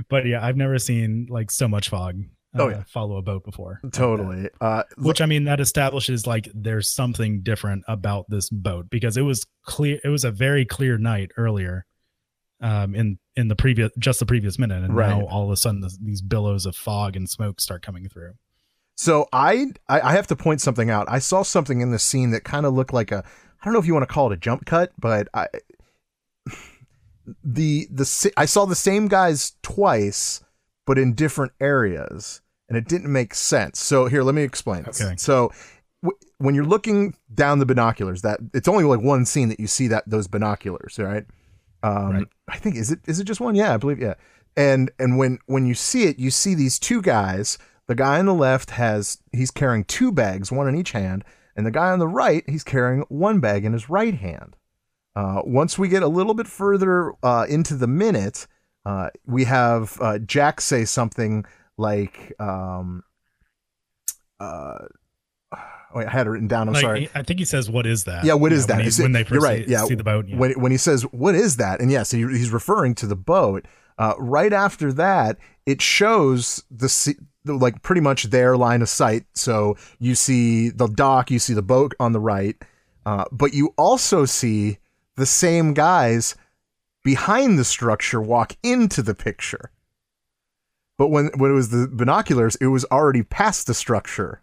But 0.08 0.24
yeah, 0.24 0.44
I've 0.44 0.56
never 0.56 0.78
seen 0.78 1.26
like 1.28 1.50
so 1.50 1.66
much 1.66 1.88
fog. 1.88 2.22
Oh, 2.54 2.66
uh, 2.66 2.70
yeah. 2.70 2.82
follow 2.88 3.16
a 3.16 3.22
boat 3.22 3.44
before. 3.44 3.78
like 3.82 3.92
totally. 3.92 4.48
Uh, 4.60 4.82
Which 4.98 5.20
I 5.20 5.26
mean, 5.26 5.44
that 5.44 5.60
establishes 5.60 6.26
like 6.26 6.48
there's 6.52 6.88
something 6.88 7.42
different 7.42 7.84
about 7.86 8.26
this 8.28 8.50
boat 8.50 8.90
because 8.90 9.16
it 9.16 9.22
was 9.22 9.46
clear. 9.64 10.00
It 10.02 10.08
was 10.08 10.24
a 10.24 10.30
very 10.32 10.64
clear 10.64 10.98
night 10.98 11.30
earlier, 11.36 11.86
um, 12.60 12.94
in 12.94 13.18
in 13.36 13.46
the 13.48 13.54
previous 13.56 13.92
just 13.98 14.18
the 14.18 14.26
previous 14.26 14.58
minute, 14.58 14.82
and 14.82 14.94
Right. 14.96 15.10
now 15.16 15.26
all 15.26 15.44
of 15.44 15.50
a 15.50 15.56
sudden 15.56 15.80
this, 15.80 15.96
these 16.02 16.22
billows 16.22 16.66
of 16.66 16.74
fog 16.74 17.14
and 17.16 17.30
smoke 17.30 17.60
start 17.60 17.82
coming 17.82 18.08
through. 18.08 18.32
So 18.96 19.28
I, 19.32 19.68
I 19.88 20.00
I 20.00 20.12
have 20.12 20.26
to 20.26 20.36
point 20.36 20.60
something 20.60 20.90
out. 20.90 21.06
I 21.08 21.20
saw 21.20 21.42
something 21.42 21.80
in 21.80 21.90
the 21.92 21.98
scene 22.00 22.32
that 22.32 22.42
kind 22.44 22.66
of 22.66 22.74
looked 22.74 22.92
like 22.92 23.12
a 23.12 23.24
I 23.60 23.64
don't 23.64 23.72
know 23.74 23.80
if 23.80 23.86
you 23.86 23.94
want 23.94 24.08
to 24.08 24.12
call 24.12 24.30
it 24.30 24.34
a 24.34 24.36
jump 24.36 24.66
cut, 24.66 24.90
but 24.98 25.28
I 25.32 25.46
the 27.44 27.86
the 27.90 28.32
I 28.36 28.44
saw 28.44 28.64
the 28.66 28.74
same 28.74 29.08
guys 29.08 29.52
twice, 29.62 30.42
but 30.90 30.98
in 30.98 31.12
different 31.14 31.52
areas, 31.60 32.40
and 32.68 32.76
it 32.76 32.88
didn't 32.88 33.12
make 33.12 33.32
sense. 33.34 33.78
So 33.80 34.06
here, 34.06 34.22
let 34.24 34.34
me 34.34 34.42
explain. 34.42 34.82
this. 34.82 35.00
Okay. 35.00 35.14
So 35.18 35.52
w- 36.02 36.18
when 36.38 36.56
you're 36.56 36.64
looking 36.74 37.14
down 37.32 37.60
the 37.60 37.66
binoculars, 37.66 38.22
that 38.22 38.40
it's 38.52 38.66
only 38.66 38.82
like 38.84 39.00
one 39.00 39.24
scene 39.24 39.48
that 39.50 39.60
you 39.60 39.68
see 39.68 39.86
that 39.88 40.02
those 40.08 40.26
binoculars, 40.26 40.98
right? 40.98 41.24
Um, 41.82 42.10
Right. 42.12 42.26
I 42.48 42.56
think 42.58 42.74
is 42.76 42.90
it 42.90 42.98
is 43.06 43.20
it 43.20 43.24
just 43.24 43.40
one? 43.40 43.54
Yeah, 43.54 43.74
I 43.74 43.76
believe 43.76 44.00
yeah. 44.00 44.14
And 44.56 44.90
and 44.98 45.16
when 45.16 45.38
when 45.46 45.64
you 45.66 45.74
see 45.74 46.04
it, 46.04 46.18
you 46.18 46.30
see 46.30 46.54
these 46.56 46.78
two 46.80 47.00
guys. 47.02 47.56
The 47.86 47.94
guy 47.94 48.18
on 48.18 48.26
the 48.26 48.34
left 48.34 48.70
has 48.70 49.18
he's 49.32 49.50
carrying 49.52 49.84
two 49.84 50.10
bags, 50.12 50.50
one 50.52 50.68
in 50.68 50.74
each 50.76 50.92
hand, 50.92 51.24
and 51.56 51.64
the 51.64 51.70
guy 51.70 51.90
on 51.90 51.98
the 52.00 52.08
right 52.22 52.42
he's 52.48 52.64
carrying 52.64 53.02
one 53.08 53.38
bag 53.40 53.64
in 53.64 53.72
his 53.72 53.88
right 53.88 54.14
hand. 54.14 54.56
Uh, 55.16 55.42
once 55.44 55.78
we 55.78 55.88
get 55.88 56.02
a 56.02 56.08
little 56.18 56.34
bit 56.34 56.46
further 56.46 57.12
uh, 57.22 57.46
into 57.48 57.74
the 57.76 57.86
minute, 57.88 58.46
uh, 58.86 59.10
we 59.26 59.44
have 59.44 59.96
uh, 60.00 60.18
Jax 60.18 60.64
say 60.64 60.84
something 60.84 61.44
like, 61.76 62.32
um, 62.40 63.02
uh, 64.38 64.78
wait, 65.94 66.06
I 66.06 66.10
had 66.10 66.26
it 66.26 66.30
written 66.30 66.48
down. 66.48 66.68
I'm 66.68 66.74
Like, 66.74 66.82
sorry. 66.82 67.08
I 67.14 67.22
think 67.22 67.38
he 67.38 67.44
says, 67.44 67.70
"What 67.70 67.86
is 67.86 68.04
that?" 68.04 68.24
Yeah, 68.24 68.34
what 68.34 68.52
is 68.52 68.66
when 68.66 68.78
that? 68.78 68.82
he- 68.82 68.88
Is 68.88 68.98
it- 68.98 69.02
when 69.02 69.12
they 69.12 69.24
you're 69.30 69.40
right. 69.40 69.64
see, 69.66 69.70
Yeah, 69.72 69.84
see 69.84 69.94
the 69.94 70.04
boat. 70.04 70.28
yeah. 70.28 70.36
when 70.36 70.52
when 70.60 70.72
he 70.72 70.78
says 70.78 71.02
what 71.12 71.34
is 71.34 71.56
that 71.56 71.80
and 71.80 71.90
yes 71.90 72.10
he, 72.10 72.20
he's 72.20 72.50
referring 72.50 72.94
to 72.96 73.06
the 73.06 73.16
boat 73.16 73.66
uh, 73.98 74.14
right 74.18 74.52
after 74.52 74.92
that 74.94 75.36
it 75.66 75.82
shows 75.82 76.64
the, 76.70 77.14
the 77.44 77.54
like 77.54 77.82
pretty 77.82 78.00
much 78.00 78.24
their 78.24 78.56
line 78.56 78.80
of 78.82 78.88
sight 78.88 79.24
so 79.34 79.76
you 79.98 80.14
see 80.14 80.70
the 80.70 80.86
dock 80.88 81.30
you 81.30 81.38
see 81.38 81.52
the 81.54 81.62
boat 81.62 81.94
on 82.00 82.12
the 82.12 82.20
right 82.20 82.56
uh, 83.06 83.24
but 83.32 83.52
you 83.52 83.74
also 83.76 84.24
see 84.24 84.78
the 85.16 85.26
same 85.26 85.74
guys 85.74 86.34
behind 87.04 87.58
the 87.58 87.64
structure 87.64 88.20
walk 88.20 88.56
into 88.62 89.02
the 89.02 89.14
picture 89.14 89.70
but 90.98 91.08
when 91.08 91.30
when 91.36 91.50
it 91.50 91.54
was 91.54 91.70
the 91.70 91.88
binoculars 91.90 92.56
it 92.56 92.66
was 92.66 92.84
already 92.86 93.22
past 93.22 93.66
the 93.66 93.74
structure 93.74 94.42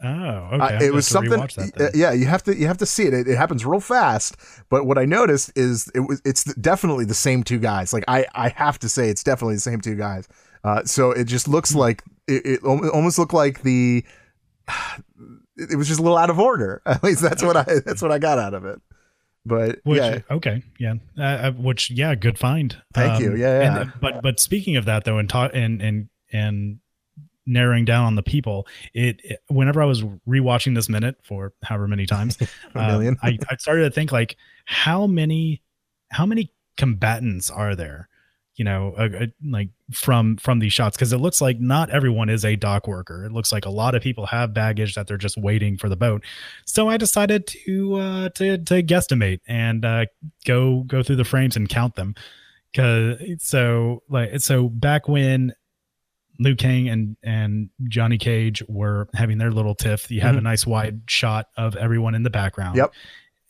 Oh, 0.00 0.06
okay. 0.08 0.76
uh, 0.76 0.80
it 0.80 0.94
was 0.94 1.08
something. 1.08 1.40
that 1.40 1.90
yeah, 1.92 2.12
you 2.12 2.26
have 2.26 2.44
to 2.44 2.54
you 2.56 2.68
have 2.68 2.78
to 2.78 2.86
see 2.86 3.06
it. 3.06 3.12
it. 3.14 3.26
It 3.26 3.36
happens 3.36 3.66
real 3.66 3.80
fast. 3.80 4.36
But 4.68 4.86
what 4.86 4.96
I 4.96 5.04
noticed 5.04 5.50
is 5.56 5.90
it 5.92 5.98
was 5.98 6.22
it's 6.24 6.44
definitely 6.54 7.04
the 7.04 7.14
same 7.14 7.42
two 7.42 7.58
guys. 7.58 7.92
Like 7.92 8.04
I 8.06 8.24
I 8.32 8.50
have 8.50 8.78
to 8.78 8.88
say 8.88 9.08
it's 9.08 9.24
definitely 9.24 9.56
the 9.56 9.60
same 9.60 9.80
two 9.80 9.96
guys. 9.96 10.28
Uh, 10.62 10.84
so 10.84 11.10
it 11.10 11.24
just 11.24 11.48
looks 11.48 11.72
Hmm. 11.72 11.78
like 11.80 12.04
it, 12.28 12.46
it 12.46 12.62
almost 12.62 13.18
looked 13.18 13.34
like 13.34 13.62
the. 13.62 14.04
It 15.56 15.74
was 15.76 15.88
just 15.88 15.98
a 15.98 16.02
little 16.04 16.16
out 16.16 16.30
of 16.30 16.38
order. 16.38 16.80
At 16.86 17.02
least 17.02 17.20
that's 17.20 17.42
what 17.42 17.56
I 17.56 17.64
that's 17.84 18.00
what 18.00 18.12
I 18.12 18.20
got 18.20 18.38
out 18.38 18.54
of 18.54 18.64
it. 18.64 18.80
But 19.48 19.80
Which, 19.84 19.98
yeah, 19.98 20.20
okay, 20.30 20.62
yeah, 20.78 20.94
uh, 21.18 21.22
uh, 21.22 21.52
which, 21.52 21.90
yeah, 21.90 22.14
good 22.14 22.38
find. 22.38 22.76
Thank 22.94 23.20
you. 23.20 23.34
Yeah, 23.34 23.60
and- 23.60 23.86
yeah. 23.86 23.92
but 24.00 24.22
but 24.22 24.40
speaking 24.40 24.76
of 24.76 24.84
that 24.84 25.04
though, 25.04 25.18
and 25.18 25.32
and 25.32 25.82
and 25.82 26.08
and 26.32 26.78
narrowing 27.46 27.84
down 27.84 28.04
on 28.04 28.14
the 28.14 28.22
people, 28.22 28.66
it, 28.94 29.20
it 29.24 29.40
whenever 29.48 29.82
I 29.82 29.86
was 29.86 30.02
rewatching 30.28 30.74
this 30.74 30.88
minute 30.88 31.16
for 31.22 31.54
however 31.62 31.88
many 31.88 32.06
times, 32.06 32.38
a 32.74 32.78
um, 32.78 32.86
million. 32.86 33.16
I 33.22 33.38
I 33.50 33.56
started 33.56 33.84
to 33.84 33.90
think 33.90 34.12
like 34.12 34.36
how 34.66 35.06
many 35.06 35.62
how 36.10 36.26
many 36.26 36.52
combatants 36.76 37.50
are 37.50 37.74
there? 37.74 38.08
You 38.58 38.64
know, 38.64 38.92
uh, 38.98 39.08
uh, 39.22 39.26
like 39.48 39.68
from 39.92 40.36
from 40.36 40.58
these 40.58 40.72
shots 40.72 40.96
because 40.96 41.12
it 41.12 41.18
looks 41.18 41.40
like 41.40 41.60
not 41.60 41.90
everyone 41.90 42.28
is 42.28 42.44
a 42.44 42.56
dock 42.56 42.88
worker. 42.88 43.24
It 43.24 43.30
looks 43.32 43.52
like 43.52 43.64
a 43.64 43.70
lot 43.70 43.94
of 43.94 44.02
people 44.02 44.26
have 44.26 44.52
baggage 44.52 44.96
that 44.96 45.06
they're 45.06 45.16
just 45.16 45.38
waiting 45.38 45.76
for 45.78 45.88
the 45.88 45.94
boat. 45.96 46.24
So 46.66 46.88
I 46.88 46.96
decided 46.96 47.46
to 47.46 47.94
uh, 47.94 48.28
to 48.30 48.58
to 48.58 48.82
guesstimate 48.82 49.38
and 49.46 49.84
uh, 49.84 50.06
go 50.44 50.82
go 50.88 51.04
through 51.04 51.16
the 51.16 51.24
frames 51.24 51.54
and 51.56 51.68
count 51.68 51.94
them. 51.94 52.16
Cause 52.74 53.16
so 53.38 54.02
like 54.10 54.40
so 54.40 54.68
back 54.68 55.06
when 55.08 55.54
Liu 56.40 56.56
Kang 56.56 56.88
and 56.88 57.16
and 57.22 57.70
Johnny 57.88 58.18
Cage 58.18 58.62
were 58.68 59.08
having 59.14 59.38
their 59.38 59.52
little 59.52 59.74
tiff, 59.76 60.10
you 60.10 60.20
have 60.20 60.34
a 60.36 60.40
Mhm. 60.40 60.42
nice 60.44 60.66
wide 60.66 61.02
shot 61.06 61.46
of 61.56 61.76
everyone 61.76 62.14
in 62.16 62.24
the 62.24 62.30
background. 62.30 62.76
Yep. 62.76 62.92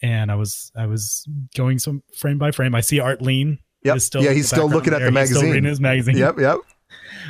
And 0.03 0.31
I 0.31 0.35
was 0.35 0.71
I 0.77 0.85
was 0.87 1.27
going 1.57 1.79
some 1.79 2.03
frame 2.15 2.37
by 2.39 2.51
frame. 2.51 2.75
I 2.75 2.83
see 2.83 3.01
Art 3.01 3.23
Lean. 3.23 3.59
Yep. 3.85 4.01
still 4.01 4.23
Yeah, 4.23 4.33
he's 4.33 4.49
still 4.49 4.69
looking 4.69 4.93
at 4.93 4.99
there. 5.01 5.11
the 5.11 5.21
He's 5.21 5.29
still 5.31 5.41
magazine. 5.41 5.55
reading 5.55 5.69
his 5.71 5.81
magazine. 5.81 6.17
yep, 6.17 6.39
yep. 6.39 6.59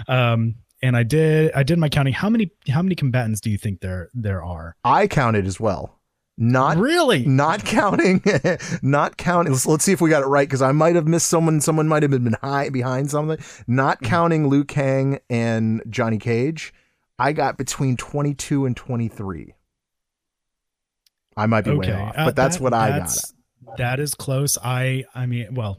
Um, 0.08 0.54
and 0.82 0.96
I 0.96 1.02
did 1.02 1.52
I 1.54 1.62
did 1.64 1.78
my 1.78 1.88
counting. 1.88 2.12
How 2.14 2.30
many 2.30 2.52
how 2.68 2.82
many 2.82 2.94
combatants 2.94 3.40
do 3.40 3.50
you 3.50 3.58
think 3.58 3.80
there 3.80 4.08
there 4.14 4.44
are? 4.44 4.76
I 4.84 5.06
counted 5.08 5.46
as 5.46 5.58
well. 5.58 5.98
Not 6.40 6.76
really? 6.76 7.26
not 7.26 7.64
counting 7.64 8.22
not 8.82 9.16
counting 9.16 9.52
let's, 9.52 9.66
let's 9.66 9.84
see 9.84 9.90
if 9.92 10.00
we 10.00 10.08
got 10.08 10.22
it 10.22 10.26
right 10.26 10.46
because 10.46 10.62
i 10.62 10.70
might 10.70 10.94
have 10.94 11.08
missed 11.08 11.26
someone 11.26 11.60
someone 11.60 11.88
might 11.88 12.04
have 12.04 12.12
been 12.12 12.36
high 12.40 12.68
behind 12.68 13.10
something 13.10 13.38
not 13.66 14.00
Mhm. 14.00 14.06
counting 14.06 14.48
Liu 14.48 14.62
Kang 14.62 15.18
and 15.28 15.82
Johnny 15.90 16.18
Cage 16.18 16.72
i 17.18 17.32
got 17.32 17.58
between 17.58 17.96
22 17.96 18.66
and 18.66 18.76
23 18.76 19.52
i 21.36 21.46
might 21.46 21.64
be 21.64 21.72
way 21.72 21.92
off 21.92 22.14
uh, 22.16 22.24
but 22.26 22.36
that's 22.36 22.58
that- 22.58 22.62
what 22.62 22.72
i 22.72 23.00
got 23.00 23.12
That 23.78 23.98
is 23.98 24.14
close. 24.14 24.56
I 24.62 25.04
I 25.16 25.26
mean, 25.26 25.54
well, 25.56 25.78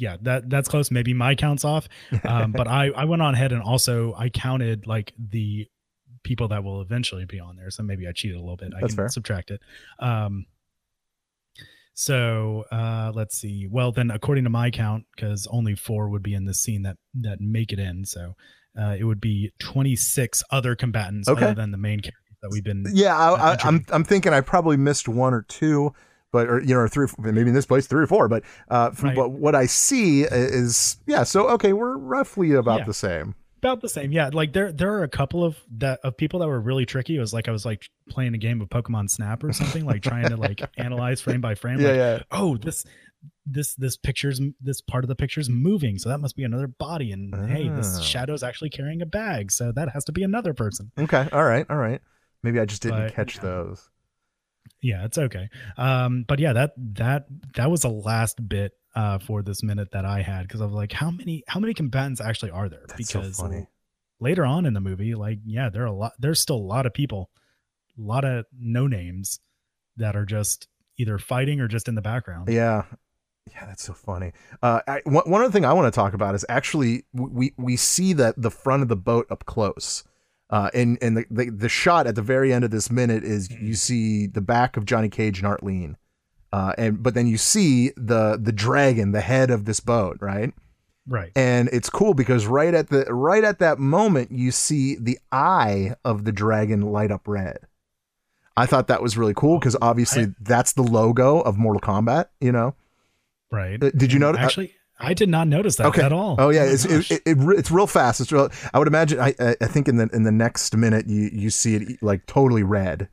yeah, 0.00 0.16
that 0.22 0.48
that's 0.50 0.68
close. 0.68 0.90
Maybe 0.90 1.14
my 1.14 1.34
count's 1.34 1.64
off. 1.64 1.88
Um, 2.24 2.52
but 2.52 2.66
I 2.66 2.88
I 2.88 3.04
went 3.04 3.22
on 3.22 3.34
ahead 3.34 3.52
and 3.52 3.62
also 3.62 4.14
I 4.14 4.28
counted 4.30 4.86
like 4.86 5.12
the 5.18 5.68
people 6.22 6.48
that 6.48 6.64
will 6.64 6.82
eventually 6.82 7.24
be 7.24 7.38
on 7.40 7.56
there. 7.56 7.70
So 7.70 7.82
maybe 7.82 8.06
I 8.08 8.12
cheated 8.12 8.36
a 8.36 8.40
little 8.40 8.56
bit. 8.56 8.72
I 8.76 8.80
can 8.80 8.88
fair. 8.96 9.08
subtract 9.08 9.50
it. 9.50 9.60
Um, 9.98 10.46
so 11.94 12.64
uh, 12.72 13.12
let's 13.14 13.36
see. 13.38 13.66
Well, 13.70 13.92
then 13.92 14.10
according 14.10 14.44
to 14.44 14.50
my 14.50 14.70
count, 14.70 15.04
because 15.14 15.46
only 15.50 15.74
four 15.74 16.08
would 16.08 16.22
be 16.22 16.34
in 16.34 16.44
the 16.46 16.54
scene 16.54 16.82
that 16.82 16.96
that 17.20 17.40
make 17.40 17.72
it 17.72 17.78
in. 17.78 18.04
So 18.04 18.34
uh, 18.80 18.96
it 18.98 19.04
would 19.04 19.20
be 19.20 19.52
twenty 19.58 19.96
six 19.96 20.42
other 20.50 20.74
combatants 20.74 21.28
Okay. 21.28 21.44
other 21.46 21.54
than 21.54 21.70
the 21.72 21.78
main 21.78 22.00
characters 22.00 22.36
that 22.42 22.50
we've 22.50 22.64
been. 22.64 22.86
yeah 22.94 23.14
I, 23.18 23.52
I, 23.52 23.56
i'm 23.64 23.84
i'm 23.90 24.02
thinking 24.04 24.32
i 24.32 24.40
probably 24.40 24.78
missed 24.78 25.08
one 25.10 25.34
or 25.34 25.42
two 25.42 25.92
but 26.32 26.48
or 26.48 26.60
you 26.60 26.74
know 26.74 26.80
or 26.80 26.88
three 26.88 27.06
or 27.18 27.32
maybe 27.32 27.48
in 27.48 27.54
this 27.54 27.66
place 27.66 27.86
three 27.86 28.02
or 28.02 28.06
four 28.06 28.28
but 28.28 28.42
uh 28.68 28.90
from, 28.90 29.08
Right. 29.10 29.16
but 29.16 29.30
what 29.30 29.54
i 29.54 29.66
see 29.66 30.22
is 30.22 30.98
yeah 31.06 31.22
so 31.24 31.48
okay 31.50 31.72
we're 31.72 31.96
roughly 31.96 32.52
about 32.52 32.80
Yeah. 32.80 32.84
the 32.86 32.94
same 32.94 33.34
about 33.58 33.80
the 33.82 33.88
same 33.88 34.10
yeah 34.12 34.30
like 34.32 34.52
there 34.54 34.72
there 34.72 34.92
are 34.94 35.02
a 35.02 35.08
couple 35.08 35.44
of 35.44 35.56
that 35.78 36.00
of 36.02 36.16
people 36.16 36.40
that 36.40 36.48
were 36.48 36.60
really 36.60 36.86
tricky 36.86 37.16
it 37.16 37.20
was 37.20 37.34
like 37.34 37.46
i 37.48 37.50
was 37.50 37.64
like 37.66 37.88
playing 38.08 38.34
a 38.34 38.38
game 38.38 38.60
of 38.60 38.68
pokemon 38.70 39.10
snap 39.10 39.44
or 39.44 39.52
something 39.52 39.84
like 39.84 40.02
trying 40.02 40.28
to 40.28 40.36
like 40.36 40.62
analyze 40.78 41.20
frame 41.20 41.40
by 41.40 41.54
frame 41.54 41.78
yeah 41.80 41.88
like, 41.88 41.96
yeah 41.96 42.18
oh 42.30 42.56
this 42.56 42.86
this 43.44 43.74
this 43.74 43.96
picture's 43.98 44.40
this 44.62 44.80
part 44.80 45.04
of 45.04 45.08
the 45.08 45.14
picture's 45.14 45.50
moving 45.50 45.98
so 45.98 46.08
that 46.08 46.18
must 46.18 46.36
be 46.36 46.44
another 46.44 46.66
body 46.68 47.12
and 47.12 47.34
hey 47.50 47.68
this 47.68 47.98
Ah. 47.98 48.02
shadow's 48.02 48.42
actually 48.42 48.70
carrying 48.70 49.02
a 49.02 49.06
bag 49.06 49.50
so 49.52 49.72
that 49.72 49.90
has 49.90 50.04
to 50.06 50.12
be 50.12 50.22
another 50.22 50.54
person 50.54 50.90
okay 50.98 51.28
all 51.32 51.44
right 51.44 51.66
all 51.68 51.76
right 51.76 52.00
maybe 52.42 52.58
i 52.60 52.64
just 52.64 52.80
didn't 52.80 52.98
But, 53.08 53.14
catch 53.14 53.36
yeah. 53.36 53.42
those 53.42 53.90
yeah 54.82 55.04
it's 55.04 55.18
okay 55.18 55.48
um 55.76 56.24
but 56.26 56.38
yeah 56.38 56.52
that 56.52 56.72
that 56.76 57.26
that 57.54 57.70
was 57.70 57.82
the 57.82 57.88
last 57.90 58.48
bit 58.48 58.72
uh 58.94 59.18
for 59.18 59.42
this 59.42 59.62
minute 59.62 59.90
that 59.92 60.04
i 60.04 60.22
had 60.22 60.42
because 60.48 60.60
i 60.60 60.64
was 60.64 60.74
like 60.74 60.92
how 60.92 61.10
many 61.10 61.44
how 61.46 61.60
many 61.60 61.74
combatants 61.74 62.20
actually 62.20 62.50
are 62.50 62.68
there 62.68 62.84
That's 62.88 63.10
so 63.10 63.22
funny. 63.22 63.66
later 64.20 64.44
on 64.44 64.66
in 64.66 64.74
the 64.74 64.80
movie, 64.80 65.14
like 65.14 65.38
yeah, 65.46 65.70
there 65.70 65.82
are 65.82 65.86
a 65.86 65.92
lot. 65.92 66.12
There's 66.18 66.40
still 66.40 66.56
a 66.56 66.68
lot 66.74 66.86
of 66.86 66.92
people, 66.92 67.30
a 67.98 68.02
lot 68.02 68.24
of 68.24 68.44
no 68.58 68.86
names 68.86 69.40
that 69.96 70.16
are 70.16 70.26
just 70.26 70.68
either 70.98 71.18
fighting 71.18 71.60
or 71.60 71.68
just 71.68 71.88
in 71.88 71.94
the 71.94 72.02
background. 72.02 72.48
Yeah. 72.48 72.84
Yeah, 73.52 73.66
that's 73.66 73.82
so 73.82 73.94
funny. 73.94 74.32
Uh, 74.62 74.80
I, 74.86 75.00
one, 75.04 75.28
one 75.28 75.42
other 75.42 75.50
thing 75.50 75.64
I 75.64 75.72
want 75.72 75.92
to 75.92 75.96
talk 75.98 76.12
about 76.12 76.34
is 76.34 76.44
actually 76.48 77.04
we 77.12 77.52
we 77.56 77.76
see 77.76 78.12
that 78.12 78.34
the 78.36 78.50
front 78.50 78.82
of 78.82 78.88
the 78.88 78.96
boat 78.96 79.26
up 79.30 79.44
close. 79.46 80.04
Uh, 80.50 80.68
and 80.74 80.98
and 81.00 81.16
the, 81.16 81.24
the 81.30 81.48
the 81.50 81.68
shot 81.68 82.06
at 82.08 82.16
the 82.16 82.22
very 82.22 82.52
end 82.52 82.64
of 82.64 82.70
this 82.72 82.90
minute 82.90 83.22
is 83.24 83.48
you 83.50 83.74
see 83.74 84.26
the 84.26 84.40
back 84.40 84.76
of 84.76 84.84
Johnny 84.84 85.08
Cage 85.08 85.38
and 85.38 85.46
Art 85.46 85.62
Lean, 85.62 85.96
uh, 86.52 86.72
and 86.76 87.02
but 87.02 87.14
then 87.14 87.26
you 87.28 87.38
see 87.38 87.92
the 87.96 88.36
the 88.40 88.50
dragon, 88.52 89.12
the 89.12 89.20
head 89.20 89.50
of 89.50 89.64
this 89.64 89.78
boat, 89.80 90.16
right? 90.20 90.52
Right. 91.06 91.30
And 91.36 91.68
it's 91.72 91.88
cool 91.88 92.14
because 92.14 92.46
right 92.46 92.74
at 92.74 92.88
the 92.90 93.04
right 93.04 93.44
at 93.44 93.60
that 93.60 93.78
moment 93.78 94.32
you 94.32 94.50
see 94.50 94.96
the 94.96 95.18
eye 95.30 95.94
of 96.04 96.24
the 96.24 96.32
dragon 96.32 96.82
light 96.82 97.10
up 97.12 97.28
red. 97.28 97.58
I 98.56 98.66
thought 98.66 98.88
that 98.88 99.02
was 99.02 99.16
really 99.16 99.34
cool 99.34 99.58
because 99.58 99.76
obviously 99.80 100.24
I- 100.24 100.34
that's 100.40 100.72
the 100.72 100.82
logo 100.82 101.40
of 101.40 101.56
Mortal 101.58 101.80
Kombat. 101.80 102.26
You 102.40 102.50
know, 102.52 102.74
Right. 103.52 103.82
Uh, 103.82 103.90
did 103.96 104.12
you 104.12 104.18
notice- 104.18 104.40
Actually, 104.42 104.74
I 105.00 105.14
did 105.14 105.28
not 105.28 105.48
notice 105.48 105.76
that 105.76 105.86
Okay. 105.86 106.02
at 106.02 106.12
all. 106.12 106.36
Oh 106.38 106.50
yeah, 106.50 106.64
my 106.64 106.72
it's 106.72 106.84
it, 106.84 107.10
it, 107.10 107.22
it, 107.26 107.38
it's 107.58 107.70
real 107.70 107.86
fast. 107.86 108.20
It's 108.20 108.30
real. 108.30 108.50
I 108.74 108.78
would 108.78 108.88
imagine. 108.88 109.18
I 109.18 109.34
I 109.40 109.56
I 109.60 109.66
think 109.66 109.88
in 109.88 109.96
the 109.96 110.08
in 110.12 110.24
the 110.24 110.32
next 110.32 110.76
minute 110.76 111.06
you 111.08 111.30
you 111.32 111.50
see 111.50 111.74
it 111.76 112.02
like 112.02 112.26
totally 112.26 112.62
red. 112.62 113.08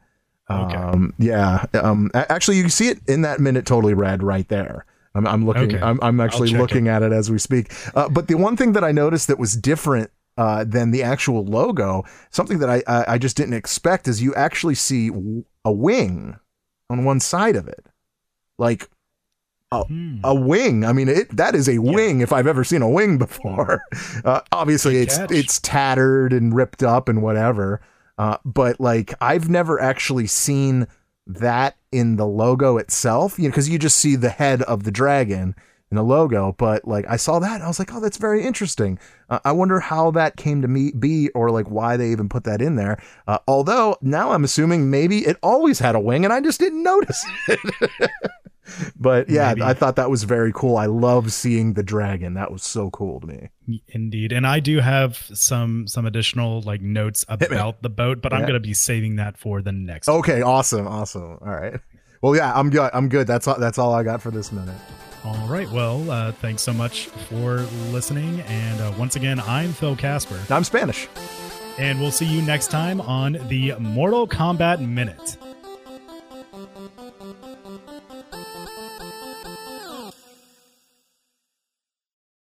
Okay. 0.50 0.76
Um, 0.76 1.14
yeah. 1.18 1.66
Um, 1.74 2.10
actually, 2.14 2.58
you 2.58 2.70
see 2.70 2.88
it 2.90 3.00
in 3.08 3.22
that 3.24 3.40
minute 3.40 3.66
totally 3.66 3.94
red 3.94 4.24
right 4.24 4.48
there. 4.48 4.86
I'm, 5.14 5.28
I'm 5.28 5.46
looking. 5.46 5.76
Okay. 5.76 5.84
I'm, 5.84 6.00
I'm 6.02 6.20
actually 6.22 6.50
check 6.50 6.60
looking 6.60 6.88
at 6.88 7.04
it 7.04 7.12
as 7.12 7.30
we 7.32 7.38
speak. 7.38 7.74
Uh, 7.96 8.08
but 8.08 8.28
the 8.28 8.36
one 8.36 8.56
thing 8.56 8.74
that 8.74 8.84
I 8.84 8.92
noticed 8.92 9.28
that 9.28 9.40
was 9.40 9.56
different 9.56 10.10
uh, 10.38 10.64
than 10.64 10.92
the 10.92 11.04
actual 11.04 11.44
logo, 11.44 12.06
something 12.30 12.60
that 12.60 12.70
I, 12.70 12.84
I 12.88 13.14
I 13.14 13.18
just 13.18 13.36
didn't 13.36 13.56
expect, 13.56 14.08
is 14.08 14.22
you 14.22 14.34
actually 14.36 14.76
see 14.76 15.10
a 15.66 15.72
wing 15.72 16.38
on 16.90 17.04
one 17.04 17.20
side 17.20 17.56
of 17.56 17.68
it, 17.68 17.86
like 18.58 18.90
Hmm. 19.72 20.20
a 20.24 20.34
wing. 20.34 20.86
I 20.86 20.94
mean, 20.94 21.10
it 21.10 21.36
that 21.36 21.54
is 21.54 21.68
a 21.68 21.80
wing 21.80 22.22
if 22.22 22.32
I've 22.32 22.48
ever 22.48 22.64
seen 22.64 22.82
a 22.82 22.90
wing 22.90 23.18
before. 23.28 23.82
Uh, 24.24 24.42
obviously, 24.52 24.94
Good 24.94 25.02
it's 25.04 25.18
catch. 25.18 25.32
it's 25.32 25.60
tattered 25.60 26.32
and 26.34 26.56
ripped 26.56 26.84
up 26.84 27.10
and 27.10 27.22
whatever. 27.22 27.82
Uh, 28.18 28.38
but 28.46 28.80
like, 28.80 29.14
I've 29.22 29.50
never 29.50 29.80
actually 29.80 30.28
seen 30.28 30.88
that 31.28 31.76
in 31.92 32.16
the 32.16 32.26
logo 32.26 32.78
itself. 32.78 33.38
You 33.38 33.46
know, 33.46 33.50
because 33.50 33.70
you 33.70 33.78
just 33.78 33.98
see 33.98 34.16
the 34.16 34.30
head 34.30 34.62
of 34.64 34.84
the 34.84 34.92
dragon 34.92 35.54
in 35.92 35.98
the 35.98 36.04
logo. 36.04 36.54
But 36.58 36.88
like, 36.88 37.06
I 37.08 37.16
saw 37.16 37.40
that 37.40 37.56
and 37.56 37.64
I 37.64 37.68
was 37.68 37.80
like, 37.80 37.94
oh, 37.94 38.00
that's 38.00 38.18
very 38.18 38.44
interesting. 38.44 39.00
Uh, 39.30 39.40
I 39.46 39.52
wonder 39.52 39.80
how 39.80 40.12
that 40.12 40.36
came 40.38 40.62
to 40.62 40.68
me 40.68 40.92
be, 40.98 41.30
or 41.30 41.50
like 41.52 41.70
why 41.70 41.98
they 41.98 42.12
even 42.12 42.30
put 42.30 42.44
that 42.46 42.62
in 42.62 42.76
there. 42.76 43.02
Uh, 43.28 43.40
although 43.48 43.98
now 44.02 44.32
I'm 44.32 44.44
assuming 44.44 44.90
maybe 44.90 45.20
it 45.26 45.38
always 45.42 45.80
had 45.80 45.96
a 45.96 46.00
wing 46.00 46.24
and 46.24 46.34
I 46.34 46.42
just 46.42 46.60
didn't 46.60 46.84
notice 46.84 47.26
it. 47.48 47.60
but 49.00 49.30
yeah, 49.30 49.50
Maybe. 49.50 49.62
I 49.64 49.74
thought 49.74 49.96
that 49.96 50.10
was 50.10 50.24
very 50.24 50.52
cool. 50.54 50.78
I 50.78 50.88
love 50.88 51.32
seeing 51.32 51.74
the 51.74 51.84
dragon. 51.84 52.34
That 52.34 52.52
was 52.52 52.64
so 52.64 52.90
cool 52.90 53.22
to 53.22 53.28
me. 53.28 53.50
Indeed, 53.88 54.32
and 54.32 54.46
I 54.46 54.60
do 54.60 54.80
have 54.80 55.18
some 55.34 55.88
some 55.88 56.06
additional 56.06 56.62
like 56.62 56.82
notes 56.82 57.26
about 57.30 57.82
the 57.82 57.90
boat, 57.90 58.22
but 58.22 58.34
I'm 58.34 58.46
gonna 58.46 58.60
be 58.60 58.74
saving 58.74 59.18
that 59.18 59.38
for 59.38 59.62
the 59.62 59.72
next. 59.72 60.10
Okay, 60.10 60.42
awesome, 60.42 60.88
awesome. 60.88 61.38
All 61.42 61.48
right. 61.48 61.80
Well, 62.22 62.36
yeah, 62.36 62.52
I'm 62.54 62.70
good. 62.70 62.90
I'm 62.94 63.10
good. 63.10 63.28
That's 63.28 63.48
all. 63.48 63.60
That's 63.60 63.78
all 63.78 63.94
I 63.94 64.04
got 64.04 64.22
for 64.22 64.32
this 64.32 64.52
minute. 64.52 64.76
All 65.28 65.48
right. 65.50 65.70
Well, 65.70 66.10
uh, 66.10 66.32
thanks 66.32 66.62
so 66.62 66.72
much 66.72 67.08
for 67.08 67.58
listening, 67.92 68.40
and 68.42 68.80
uh, 68.80 68.94
once 68.98 69.18
again, 69.18 69.42
I'm 69.42 69.74
Phil 69.74 69.94
Casper, 69.96 70.40
I'm 70.50 70.64
Spanish. 70.64 71.10
and 71.78 72.00
we'll 72.00 72.12
see 72.12 72.26
you 72.26 72.42
next 72.42 72.68
time 72.72 73.02
on 73.02 73.34
the 73.50 73.74
Mortal 73.78 74.26
Kombat 74.26 74.80
Minute. 74.80 75.38